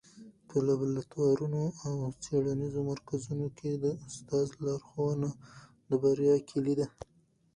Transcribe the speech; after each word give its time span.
په 0.47 0.55
لابراتوارونو 0.67 1.63
او 1.85 1.93
څېړنیزو 2.23 2.81
مرکزونو 2.91 3.47
کي 3.57 3.71
د 3.73 3.85
استاد 4.07 4.47
لارښوونه 4.65 5.29
د 5.87 5.89
بریا 6.01 6.35
کيلي 6.49 6.73
ده. 6.79 6.87